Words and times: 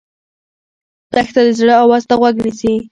دښته 1.13 1.41
د 1.47 1.49
زړه 1.59 1.73
آواز 1.83 2.03
ته 2.09 2.13
غوږ 2.19 2.35
نیسي. 2.45 2.73